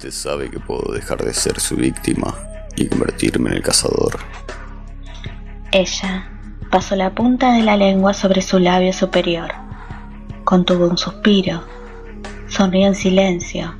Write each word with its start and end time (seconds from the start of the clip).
Usted 0.00 0.12
sabe 0.12 0.50
que 0.50 0.58
puedo 0.58 0.94
dejar 0.94 1.22
de 1.22 1.34
ser 1.34 1.60
su 1.60 1.76
víctima 1.76 2.34
y 2.74 2.86
convertirme 2.86 3.50
en 3.50 3.56
el 3.56 3.62
cazador. 3.62 4.18
Ella 5.72 6.26
pasó 6.70 6.96
la 6.96 7.14
punta 7.14 7.52
de 7.52 7.62
la 7.62 7.76
lengua 7.76 8.14
sobre 8.14 8.40
su 8.40 8.58
labio 8.58 8.94
superior. 8.94 9.52
Contuvo 10.44 10.86
un 10.86 10.96
suspiro. 10.96 11.64
Sonrió 12.48 12.86
en 12.86 12.94
silencio, 12.94 13.74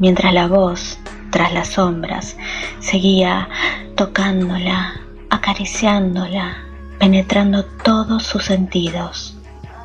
mientras 0.00 0.34
la 0.34 0.48
voz, 0.48 0.98
tras 1.30 1.54
las 1.54 1.68
sombras, 1.68 2.36
seguía 2.80 3.48
tocándola, 3.94 5.00
acariciándola, 5.30 6.56
penetrando 6.98 7.64
todos 7.64 8.24
sus 8.24 8.44
sentidos. 8.44 9.38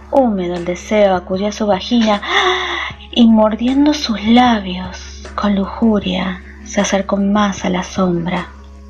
Húmedo 0.09 0.55
el 0.55 0.65
deseo 0.65 1.15
acudió 1.15 1.49
a 1.49 1.51
su 1.51 1.67
vagina 1.67 2.23
y 3.11 3.27
mordiendo 3.27 3.93
sus 3.93 4.19
labios 4.23 5.04
con 5.35 5.55
lujuria 5.55 6.41
se 6.65 6.81
acercó 6.81 7.17
más 7.17 7.65
a 7.65 7.69
la 7.69 7.83
sombra 7.83 8.47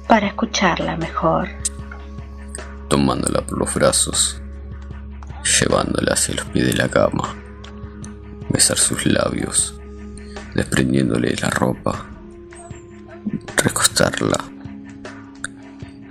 para 0.08 0.28
escucharla 0.28 0.96
mejor. 0.96 1.50
Tomándola 2.88 3.42
por 3.42 3.58
los 3.58 3.74
brazos, 3.74 4.40
llevándola 5.60 6.14
hacia 6.14 6.36
los 6.36 6.46
pies 6.46 6.68
de 6.68 6.74
la 6.74 6.88
cama, 6.88 7.36
besar 8.50 8.78
sus 8.78 9.06
labios, 9.06 9.76
desprendiéndole 10.54 11.36
la 11.42 11.50
ropa, 11.50 12.06
recostarla, 13.58 14.38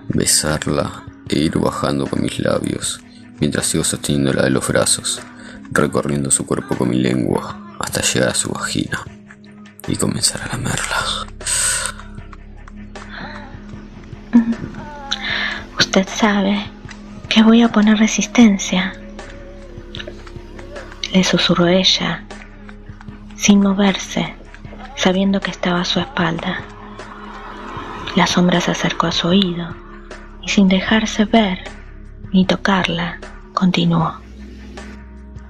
besarla 0.09 1.05
e 1.29 1.39
ir 1.39 1.59
bajando 1.59 2.07
con 2.07 2.21
mis 2.21 2.39
labios 2.41 3.01
mientras 3.41 3.67
sigo 3.67 3.85
sosteniéndola 3.85 4.43
de 4.43 4.51
los 4.51 4.67
brazos, 4.67 5.21
recorriendo 5.71 6.31
su 6.31 6.45
cuerpo 6.45 6.77
con 6.77 6.91
mi 6.91 6.99
lengua 6.99 7.77
hasta 7.79 8.03
llegar 8.03 8.31
a 8.31 8.35
su 8.35 8.51
vagina 8.51 9.05
y 9.87 9.97
comenzar 9.97 10.43
a 10.43 10.49
lamerla. 10.49 10.97
Usted 15.79 16.09
sabe 16.09 16.67
que 17.29 17.43
voy 17.43 17.63
a 17.63 17.69
poner 17.69 17.99
resistencia, 17.99 18.95
le 21.13 21.23
susurró 21.23 21.67
ella, 21.67 22.25
sin 23.37 23.61
moverse, 23.61 24.35
sabiendo 24.97 25.41
que 25.41 25.51
estaba 25.51 25.83
a 25.83 25.85
su 25.85 26.01
espalda. 26.01 26.63
La 28.17 28.27
sombra 28.27 28.61
se 28.61 28.71
acercó 28.71 29.07
a 29.07 29.13
su 29.13 29.29
oído 29.29 29.75
y 30.43 30.49
sin 30.49 30.69
dejarse 30.69 31.25
ver 31.25 31.59
ni 32.33 32.47
tocarla, 32.47 33.19
continuó. 33.53 34.21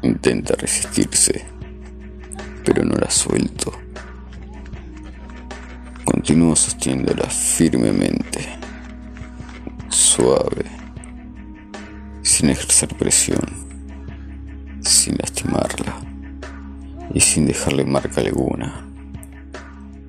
Intenta 0.03 0.55
resistirse, 0.57 1.47
pero 2.65 2.85
no 2.85 2.97
la 2.97 3.11
suelto. 3.11 3.84
Continúo 6.25 6.57
sosteniéndola 6.57 7.29
firmemente, 7.29 8.49
suave, 9.91 10.65
sin 12.23 12.49
ejercer 12.49 12.89
presión, 12.97 13.45
sin 14.81 15.17
lastimarla 15.19 15.95
y 17.13 17.21
sin 17.21 17.45
dejarle 17.45 17.85
marca 17.85 18.23
alguna, 18.23 18.87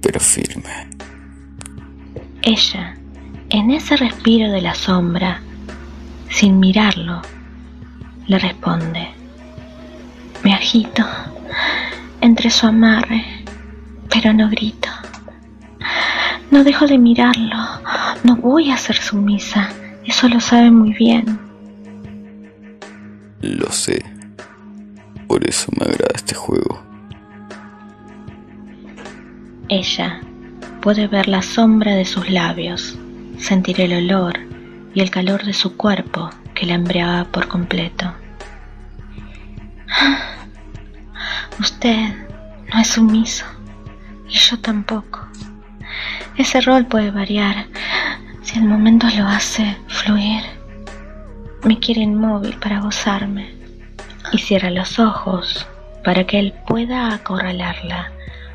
pero 0.02 0.22
firme. 0.22 0.88
Ella, 2.44 2.96
en 3.50 3.72
ese 3.72 3.98
respiro 3.98 4.50
de 4.54 4.62
la 4.62 4.74
sombra, 4.74 5.42
sin 6.30 6.62
mirarlo, 6.62 7.24
le 8.28 8.40
responde. 8.40 9.10
Me 10.46 10.54
agito 10.54 11.06
entre 12.22 12.50
su 12.50 12.68
amarre, 12.68 13.26
pero 14.10 14.34
no 14.34 14.50
grito. 14.50 14.84
No 16.52 16.64
dejo 16.64 16.86
de 16.88 16.98
mirarlo, 16.98 17.58
no 18.24 18.36
voy 18.38 18.72
a 18.72 18.78
ser 18.78 18.96
sumisa, 18.96 19.70
eso 20.06 20.30
lo 20.30 20.40
sabe 20.40 20.72
muy 20.72 20.94
bien. 20.94 21.40
Lo 23.42 23.72
sé, 23.72 24.03
por 25.28 25.47
eso 25.47 25.72
me 25.78 25.86
agrada 25.86 26.14
este 26.16 26.36
juego. 26.36 26.81
Ella 29.68 30.22
puede 30.81 31.08
ver 31.08 31.28
la 31.28 31.42
sombra 31.42 31.96
de 31.96 32.06
sus 32.06 32.30
labios, 32.30 32.98
sentir 33.38 33.81
el 33.81 33.94
olor 33.94 34.40
y 34.94 35.02
el 35.02 35.09
calor 35.09 35.44
de 35.44 35.53
su 35.53 35.75
cuerpo 35.75 36.30
que 36.53 36.66
la 36.66 36.75
embriagaba 36.75 37.25
por 37.25 37.48
completo. 37.48 38.14
Usted 41.59 42.14
no 42.74 42.80
es 42.80 42.88
sumiso 42.88 43.46
y 44.30 44.34
yo 44.38 44.59
tampoco. 44.59 45.25
Ese 46.38 46.59
rol 46.59 46.85
puede 46.85 47.12
variar 47.12 47.66
si 48.41 48.59
el 48.59 48.66
momento 48.66 49.07
lo 49.18 49.25
hace 49.25 49.78
fluir. 49.88 50.44
Me 51.63 51.79
quiere 51.79 52.01
inmóvil 52.01 52.57
para 52.57 52.81
gozarme 52.81 53.53
y 54.34 54.38
cierra 54.40 54.69
los 54.69 55.00
ojos 55.00 55.66
para 56.03 56.25
que 56.25 56.40
él 56.40 56.53
pueda 56.68 57.13
acorralarla 57.13 58.12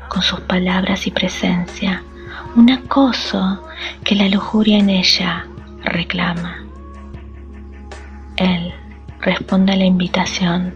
con 0.09 0.21
sus 0.21 0.39
palabras 0.41 1.07
y 1.07 1.11
presencia, 1.11 2.03
un 2.55 2.69
acoso 2.69 3.67
que 4.03 4.15
la 4.15 4.29
lujuria 4.29 4.77
en 4.77 4.89
ella 4.89 5.47
reclama. 5.83 6.63
Él 8.37 8.73
responde 9.21 9.73
a 9.73 9.77
la 9.77 9.85
invitación 9.85 10.73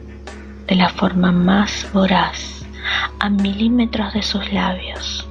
de 0.67 0.75
la 0.75 0.89
forma 0.89 1.31
más 1.31 1.87
voraz, 1.93 2.65
a 3.19 3.29
milímetros 3.29 4.13
de 4.13 4.23
sus 4.23 4.51
labios. 4.51 5.24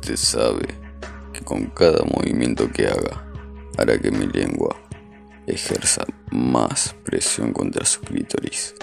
Usted 0.00 0.16
sabe 0.16 0.66
que 1.34 1.44
con 1.44 1.66
cada 1.66 2.02
movimiento 2.04 2.72
que 2.72 2.86
haga 2.86 3.22
hará 3.76 3.98
que 3.98 4.10
mi 4.10 4.26
lengua 4.26 4.74
ejerza 5.46 6.06
más 6.30 6.96
presión 7.04 7.52
contra 7.52 7.84
su 7.84 8.00
clítoris. 8.00 8.74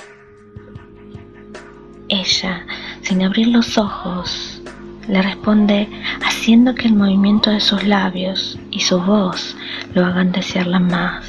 Ella, 2.08 2.64
sin 3.02 3.24
abrir 3.24 3.48
los 3.48 3.80
ojos, 3.80 4.62
le 5.08 5.20
responde 5.24 5.90
haciendo 6.24 6.76
que 6.76 6.88
el 6.88 6.94
movimiento 6.94 7.50
de 7.50 7.62
sus 7.62 7.84
labios 7.84 8.60
y 8.70 8.80
su 8.82 9.02
voz 9.02 9.58
lo 9.96 10.06
hagan 10.06 10.32
desearla 10.32 10.80
más. 10.80 11.26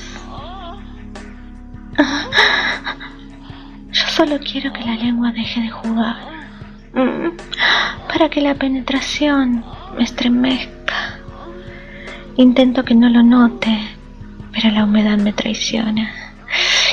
Yo 3.91 4.07
solo 4.09 4.39
quiero 4.41 4.71
que 4.71 4.85
la 4.85 4.97
lengua 4.97 5.33
deje 5.33 5.63
de 5.63 5.71
jugar, 5.71 6.17
mm, 6.93 7.37
para 8.07 8.29
que 8.29 8.43
la 8.43 8.55
penetración 8.55 9.65
me 9.97 10.05
estremezca. 10.05 11.19
Intento 12.37 12.85
que 12.85 12.95
no 12.95 13.09
lo 13.09 13.23
note, 13.23 13.79
pero 14.53 14.71
la 14.71 14.85
humedad 14.85 15.19
me 15.19 15.33
traiciona 15.33 16.13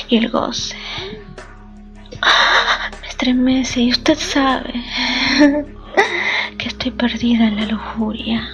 y 0.09 0.17
el 0.17 0.29
goce 0.29 0.75
me 3.01 3.07
estremece 3.07 3.81
y 3.81 3.91
usted 3.91 4.17
sabe 4.17 4.73
que 6.57 6.67
estoy 6.67 6.91
perdida 6.91 7.47
en 7.47 7.55
la 7.57 7.66
lujuria. 7.66 8.47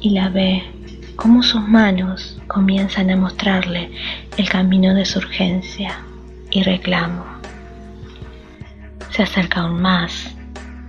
Y 0.00 0.10
la 0.10 0.28
ve 0.28 0.62
como 1.16 1.42
sus 1.42 1.60
manos 1.60 2.40
comienzan 2.46 3.10
a 3.10 3.16
mostrarle 3.16 3.90
el 4.36 4.48
camino 4.48 4.94
de 4.94 5.04
su 5.04 5.18
urgencia 5.18 5.98
y 6.50 6.62
reclamo. 6.62 7.24
Se 9.10 9.24
acerca 9.24 9.60
aún 9.60 9.82
más 9.82 10.37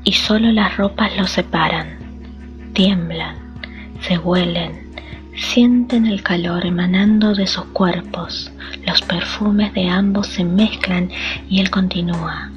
y 0.09 0.13
solo 0.13 0.51
las 0.51 0.75
ropas 0.75 1.15
los 1.17 1.29
separan. 1.29 1.99
Tiemblan, 2.73 3.35
se 4.01 4.17
huelen, 4.17 4.91
sienten 5.37 6.07
el 6.07 6.23
calor 6.23 6.65
emanando 6.65 7.35
de 7.35 7.45
sus 7.45 7.65
cuerpos. 7.65 8.51
Los 8.87 9.03
perfumes 9.03 9.71
de 9.75 9.87
ambos 9.87 10.25
se 10.25 10.43
mezclan 10.43 11.11
y 11.47 11.59
él 11.59 11.69
continúa. 11.69 12.49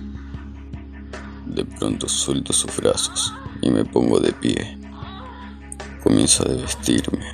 De 1.44 1.62
pronto 1.62 2.08
suelto 2.08 2.54
sus 2.54 2.74
brazos 2.74 3.34
y 3.60 3.68
me 3.68 3.84
pongo 3.84 4.18
de 4.18 4.32
pie. 4.32 4.78
Comienzo 6.02 6.46
a 6.46 6.52
desvestirme 6.52 7.26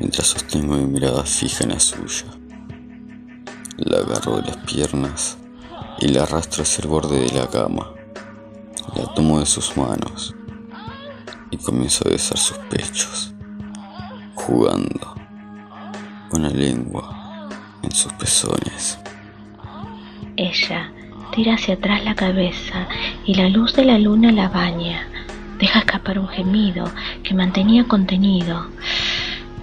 mientras 0.00 0.28
sostengo 0.28 0.74
mi 0.74 0.86
mirada 0.86 1.22
fija 1.24 1.64
en 1.64 1.70
la 1.72 1.80
suya. 1.80 2.28
La 3.76 3.98
agarro 3.98 4.36
de 4.36 4.46
las 4.46 4.56
piernas 4.56 5.36
y 6.00 6.08
la 6.08 6.22
arrastro 6.22 6.62
hacia 6.62 6.80
el 6.80 6.88
borde 6.88 7.20
de 7.20 7.38
la 7.38 7.46
cama. 7.46 7.95
La 8.94 9.04
tomo 9.14 9.40
de 9.40 9.46
sus 9.46 9.76
manos 9.76 10.34
y 11.50 11.56
comienzo 11.58 12.06
a 12.06 12.12
besar 12.12 12.38
sus 12.38 12.58
pechos, 12.70 13.34
jugando 14.34 15.14
con 16.30 16.42
la 16.42 16.48
lengua 16.50 17.48
en 17.82 17.90
sus 17.92 18.12
pezones. 18.14 18.98
Ella 20.36 20.92
tira 21.34 21.54
hacia 21.54 21.74
atrás 21.74 22.04
la 22.04 22.14
cabeza 22.14 22.88
y 23.24 23.34
la 23.34 23.48
luz 23.48 23.74
de 23.74 23.84
la 23.84 23.98
luna 23.98 24.32
la 24.32 24.48
baña. 24.48 25.08
Deja 25.58 25.80
escapar 25.80 26.18
un 26.18 26.28
gemido 26.28 26.90
que 27.22 27.34
mantenía 27.34 27.84
contenido 27.84 28.66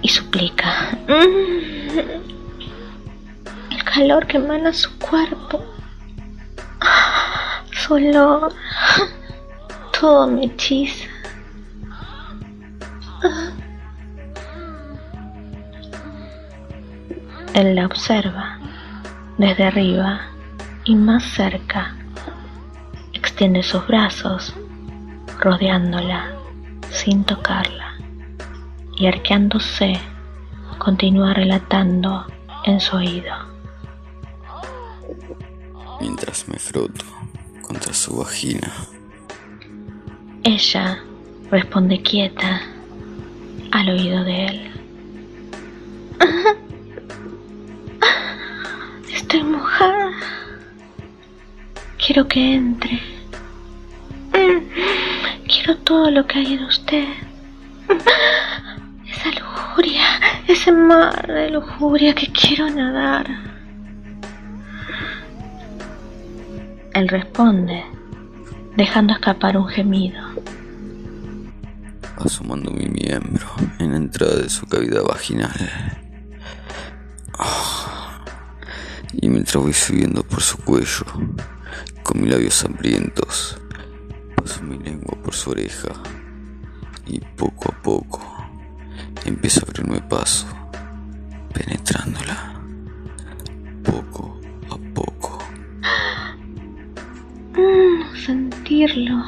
y 0.01 0.09
suplica. 0.09 0.97
El 3.69 3.83
calor 3.83 4.25
que 4.25 4.37
emana 4.37 4.73
su 4.73 4.97
cuerpo. 4.97 5.63
Su 7.83 7.95
olor, 7.95 8.53
todo 9.99 10.25
me 10.25 10.45
hechiza. 10.45 11.05
Él 17.53 17.75
la 17.75 17.85
observa 17.85 18.57
desde 19.37 19.65
arriba 19.65 20.21
y 20.85 20.95
más 20.95 21.25
cerca. 21.25 21.93
Extiende 23.11 23.61
sus 23.61 23.85
brazos, 23.85 24.55
rodeándola 25.41 26.31
sin 26.89 27.25
tocarla, 27.25 27.97
y 28.95 29.07
arqueándose, 29.07 29.99
continúa 30.77 31.33
relatando 31.33 32.27
en 32.63 32.79
su 32.79 32.95
oído. 32.95 33.35
Mientras 35.99 36.47
me 36.47 36.57
froto 36.57 37.03
contra 37.73 37.91
su 37.91 38.17
vagina. 38.17 38.71
Ella 40.43 40.99
responde 41.49 42.03
quieta 42.03 42.61
al 43.71 43.89
oído 43.89 44.23
de 44.23 44.45
él. 44.45 44.71
Estoy 49.11 49.43
mojada. 49.43 50.11
Quiero 51.97 52.27
que 52.27 52.53
entre. 52.53 53.01
Quiero 55.47 55.75
todo 55.77 56.11
lo 56.11 56.27
que 56.27 56.37
hay 56.39 56.53
en 56.53 56.65
usted. 56.65 57.07
Esa 59.09 59.31
lujuria, 59.39 60.05
ese 60.47 60.71
mar 60.71 61.25
de 61.25 61.49
lujuria 61.49 62.13
que 62.13 62.27
quiero 62.27 62.69
nadar. 62.69 63.52
Él 66.93 67.07
responde, 67.07 67.83
dejando 68.77 69.13
escapar 69.13 69.57
un 69.57 69.67
gemido. 69.67 70.21
Asomando 72.17 72.71
mi 72.71 72.85
miembro 72.85 73.47
en 73.79 73.91
la 73.91 73.97
entrada 73.97 74.35
de 74.35 74.49
su 74.49 74.67
cavidad 74.67 75.03
vaginal. 75.03 75.51
Y 79.13 79.27
mientras 79.27 79.61
voy 79.61 79.73
subiendo 79.73 80.23
por 80.23 80.41
su 80.41 80.57
cuello, 80.57 81.05
con 82.03 82.21
mis 82.21 82.31
labios 82.31 82.63
hambrientos, 82.63 83.57
paso 84.35 84.61
mi 84.63 84.77
lengua 84.77 85.17
por 85.23 85.33
su 85.33 85.51
oreja 85.51 85.89
y 87.05 87.19
poco 87.19 87.71
a 87.71 87.81
poco 87.81 88.21
empiezo 89.25 89.61
a 89.61 89.69
abrirme 89.69 90.01
paso, 90.01 90.47
penetrándola, 91.53 92.52
sentirlo, 98.73 99.23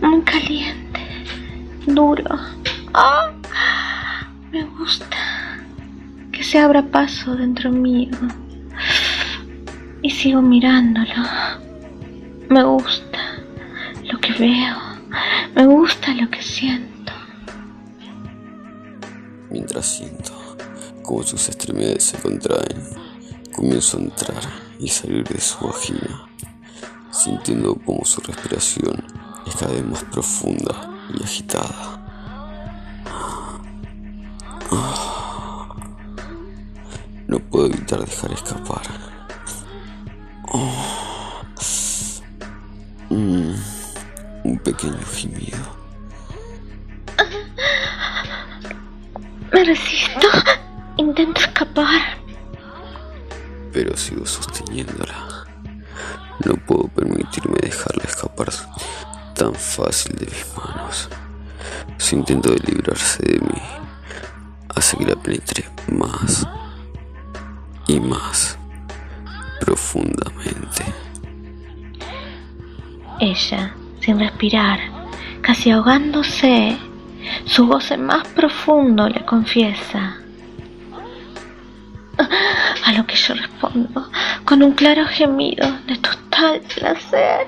muy 0.00 0.22
caliente, 0.22 1.00
duro. 1.86 2.38
Ah, 2.94 3.32
me 4.52 4.62
gusta 4.64 5.16
que 6.30 6.44
se 6.44 6.58
abra 6.58 6.82
paso 6.82 7.34
dentro 7.34 7.70
mío 7.70 8.16
y 10.02 10.10
sigo 10.10 10.40
mirándolo. 10.40 11.14
Me 12.48 12.62
gusta 12.62 13.18
lo 14.04 14.20
que 14.20 14.32
veo, 14.34 14.76
me 15.56 15.66
gusta 15.66 16.14
lo 16.14 16.30
que 16.30 16.42
siento. 16.42 17.12
Mientras 19.50 19.86
siento 19.86 20.32
como 21.02 21.24
sus 21.24 21.48
extremidades 21.48 22.04
se 22.04 22.18
contraen, 22.18 22.82
comienzo 23.52 23.98
a 23.98 24.02
entrar 24.02 24.42
y 24.78 24.88
salir 24.88 25.24
de 25.24 25.40
su 25.40 25.66
vagina, 25.66 26.31
sintiendo 27.12 27.76
como 27.84 28.04
su 28.04 28.20
respiración 28.22 29.04
es 29.46 29.54
cada 29.54 29.72
vez 29.72 29.84
más 29.84 30.02
profunda 30.04 30.90
y 31.14 31.22
agitada. 31.22 31.98
No 37.26 37.38
puedo 37.38 37.66
evitar 37.66 38.00
dejar 38.00 38.32
escapar. 38.32 38.82
Mm, 43.10 43.54
un 44.44 44.58
pequeño 44.58 44.98
gemido. 45.12 45.58
Me 49.52 49.64
resisto, 49.64 50.28
intento 50.96 51.40
escapar. 51.40 52.00
Pero 53.72 53.96
sigo 53.96 54.24
sosteniéndola. 54.24 55.46
No 56.44 56.54
puedo 56.66 56.88
permitirme 57.32 57.58
dejarla 57.62 58.04
escapar 58.04 58.48
tan 59.34 59.54
fácil 59.54 60.16
de 60.16 60.26
mis 60.26 60.46
manos. 60.56 61.08
Su 61.96 62.16
intento 62.16 62.50
de 62.50 62.58
librarse 62.66 63.22
de 63.24 63.40
mí 63.40 63.62
hace 64.74 64.96
que 64.98 65.06
la 65.06 65.16
penetre 65.16 65.64
más 65.88 66.46
y 67.86 68.00
más 68.00 68.58
profundamente. 69.60 70.84
Ella, 73.20 73.74
sin 74.00 74.18
respirar, 74.18 74.80
casi 75.40 75.70
ahogándose, 75.70 76.76
su 77.46 77.66
voz 77.66 77.90
en 77.92 78.04
más 78.04 78.26
profundo 78.28 79.08
le 79.08 79.24
confiesa. 79.24 80.18
A 82.84 82.92
lo 82.92 83.06
que 83.06 83.16
yo 83.16 83.34
respondo 83.34 84.10
con 84.44 84.62
un 84.62 84.72
claro 84.72 85.06
gemido 85.06 85.66
de 85.86 85.96
total 86.42 86.60
placer. 86.74 87.46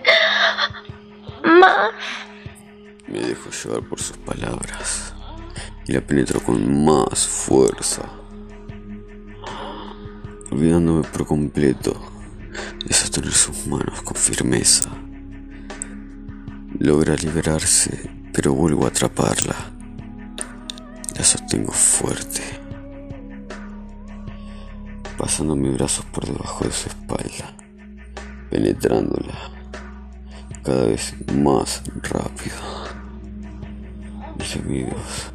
Más. 1.43 1.93
Me 3.09 3.21
dejo 3.21 3.51
llevar 3.51 3.83
por 3.89 4.01
sus 4.01 4.17
palabras 4.19 5.15
y 5.87 5.93
la 5.93 6.01
penetro 6.01 6.41
con 6.41 6.85
más 6.85 7.27
fuerza 7.27 8.09
olvidándome 10.51 11.03
por 11.03 11.27
completo 11.27 12.01
de 12.87 12.95
sostener 12.95 13.33
sus 13.33 13.67
manos 13.67 14.03
con 14.03 14.17
firmeza. 14.17 14.89
Logra 16.79 17.17
liberarse, 17.17 18.11
pero 18.33 18.55
vuelvo 18.55 18.85
a 18.85 18.89
atraparla. 18.89 19.57
La 21.17 21.25
sostengo 21.25 21.73
fuerte, 21.73 22.43
pasando 25.19 25.57
mis 25.57 25.75
brazos 25.75 26.05
por 26.07 26.25
debajo 26.25 26.65
de 26.65 26.73
su 26.73 26.89
espalda, 26.89 27.57
penetrándola 28.55 29.51
cada 30.63 30.87
vez 30.87 31.13
más 31.35 31.83
rápido. 32.03 32.55
Mis 34.39 34.49
gemidos, 34.49 35.33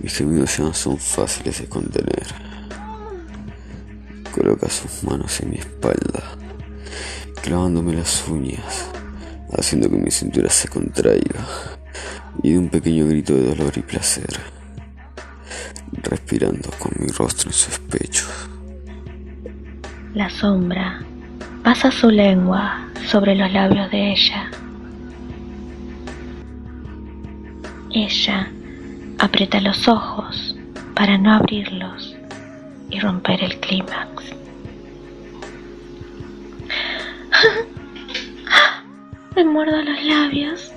mis 0.00 0.16
gemidos 0.16 0.56
ya 0.56 0.64
no 0.64 0.72
son 0.72 0.96
fáciles 0.96 1.60
de 1.60 1.68
contener. 1.68 2.26
Coloca 4.34 4.70
sus 4.70 5.04
manos 5.04 5.38
en 5.42 5.50
mi 5.50 5.56
espalda, 5.56 6.22
clavándome 7.42 7.92
las 7.92 8.26
uñas, 8.28 8.86
haciendo 9.52 9.90
que 9.90 9.98
mi 9.98 10.10
cintura 10.10 10.48
se 10.48 10.68
contraiga 10.68 11.46
y 12.42 12.52
de 12.52 12.58
un 12.58 12.70
pequeño 12.70 13.06
grito 13.08 13.34
de 13.34 13.54
dolor 13.54 13.74
y 13.76 13.82
placer, 13.82 14.40
respirando 16.02 16.70
con 16.78 16.92
mi 16.98 17.08
rostro 17.08 17.50
en 17.50 17.54
sus 17.54 17.78
pechos. 17.78 18.48
La 20.14 20.30
sombra 20.30 21.04
pasa 21.66 21.90
su 21.90 22.10
lengua 22.12 22.86
sobre 23.08 23.34
los 23.34 23.52
labios 23.52 23.90
de 23.90 24.12
ella. 24.12 24.48
Ella 27.90 28.48
aprieta 29.18 29.60
los 29.60 29.88
ojos 29.88 30.54
para 30.94 31.18
no 31.18 31.34
abrirlos 31.34 32.14
y 32.88 33.00
romper 33.00 33.42
el 33.42 33.58
clímax. 33.58 34.32
Me 39.34 39.44
muerdo 39.44 39.82
los 39.82 40.04
labios 40.04 40.72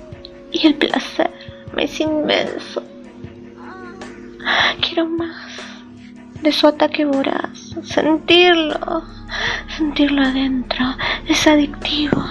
y 0.50 0.66
el 0.66 0.74
placer 0.74 1.30
me 1.72 1.84
es 1.84 2.00
inmenso. 2.00 2.82
Quiero 4.80 5.06
más 5.06 5.52
de 6.42 6.52
su 6.52 6.66
ataque 6.66 7.04
voraz, 7.04 7.76
sentirlo, 7.82 9.04
sentirlo 9.76 10.22
adentro, 10.22 10.84
es 11.28 11.46
adictivo. 11.46 12.24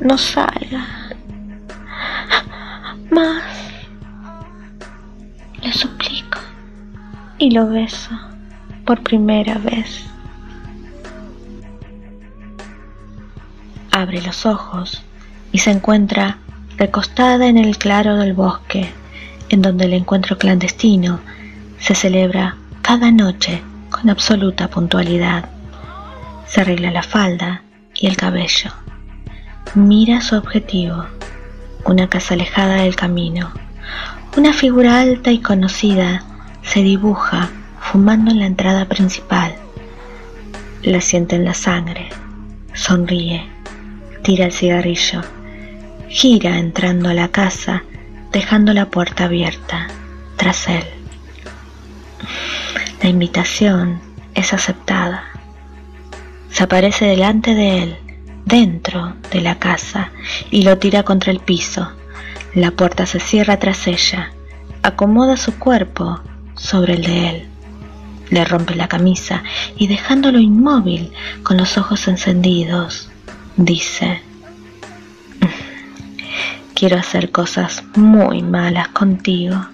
No 0.00 0.18
salga. 0.18 0.86
Más. 3.10 3.42
Le 5.62 5.72
suplico 5.72 6.38
y 7.38 7.50
lo 7.50 7.68
beso 7.68 8.10
por 8.84 9.02
primera 9.02 9.54
vez. 9.58 10.04
Abre 13.90 14.20
los 14.20 14.44
ojos 14.44 15.02
y 15.52 15.58
se 15.58 15.70
encuentra 15.70 16.38
recostada 16.76 17.46
en 17.46 17.56
el 17.56 17.78
claro 17.78 18.16
del 18.16 18.34
bosque, 18.34 18.92
en 19.48 19.62
donde 19.62 19.86
el 19.86 19.94
encuentro 19.94 20.36
clandestino 20.36 21.20
se 21.78 21.94
celebra 21.94 22.56
cada 22.86 23.10
noche 23.10 23.64
con 23.90 24.08
absoluta 24.10 24.68
puntualidad. 24.68 25.48
Se 26.46 26.60
arregla 26.60 26.92
la 26.92 27.02
falda 27.02 27.62
y 27.96 28.06
el 28.06 28.16
cabello. 28.16 28.70
Mira 29.74 30.20
su 30.20 30.36
objetivo, 30.36 31.04
una 31.84 32.08
casa 32.08 32.34
alejada 32.34 32.82
del 32.82 32.94
camino. 32.94 33.50
Una 34.36 34.52
figura 34.52 35.00
alta 35.00 35.32
y 35.32 35.40
conocida 35.40 36.22
se 36.62 36.84
dibuja 36.84 37.50
fumando 37.80 38.30
en 38.30 38.38
la 38.38 38.46
entrada 38.46 38.84
principal. 38.84 39.56
La 40.84 41.00
siente 41.00 41.34
en 41.34 41.44
la 41.44 41.54
sangre, 41.54 42.10
sonríe, 42.72 43.48
tira 44.22 44.44
el 44.44 44.52
cigarrillo, 44.52 45.22
gira 46.08 46.56
entrando 46.56 47.08
a 47.08 47.14
la 47.14 47.28
casa, 47.30 47.82
dejando 48.30 48.72
la 48.72 48.90
puerta 48.90 49.24
abierta 49.24 49.88
tras 50.36 50.68
él. 50.68 50.95
La 53.06 53.10
invitación 53.10 54.00
es 54.34 54.52
aceptada. 54.52 55.22
Se 56.50 56.64
aparece 56.64 57.04
delante 57.04 57.54
de 57.54 57.84
él, 57.84 57.96
dentro 58.44 59.14
de 59.30 59.42
la 59.42 59.60
casa, 59.60 60.10
y 60.50 60.62
lo 60.62 60.78
tira 60.78 61.04
contra 61.04 61.30
el 61.30 61.38
piso. 61.38 61.88
La 62.52 62.72
puerta 62.72 63.06
se 63.06 63.20
cierra 63.20 63.60
tras 63.60 63.86
ella. 63.86 64.32
Acomoda 64.82 65.36
su 65.36 65.56
cuerpo 65.56 66.20
sobre 66.56 66.94
el 66.94 67.02
de 67.04 67.28
él. 67.28 67.48
Le 68.30 68.44
rompe 68.44 68.74
la 68.74 68.88
camisa 68.88 69.44
y 69.76 69.86
dejándolo 69.86 70.40
inmóvil 70.40 71.12
con 71.44 71.58
los 71.58 71.78
ojos 71.78 72.08
encendidos, 72.08 73.08
dice, 73.56 74.20
quiero 76.74 76.96
hacer 76.96 77.30
cosas 77.30 77.84
muy 77.94 78.42
malas 78.42 78.88
contigo, 78.88 79.64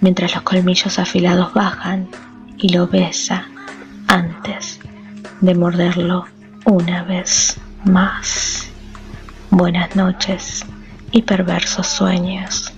mientras 0.00 0.34
los 0.34 0.42
colmillos 0.42 0.98
afilados 0.98 1.52
bajan 1.52 2.08
y 2.58 2.70
lo 2.70 2.86
besa 2.86 3.46
antes 4.08 4.80
de 5.40 5.54
morderlo 5.54 6.26
una 6.64 7.04
vez 7.04 7.58
más. 7.84 8.68
Buenas 9.50 9.94
noches 9.96 10.64
y 11.12 11.22
perversos 11.22 11.86
sueños. 11.86 12.75